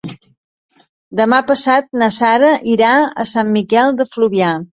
Demà 1.19 1.39
passat 1.51 1.91
na 2.03 2.07
Sara 2.15 2.49
irà 2.73 2.95
a 3.03 3.27
Sant 3.35 3.53
Miquel 3.61 3.95
de 4.03 4.11
Fluvià. 4.17 4.53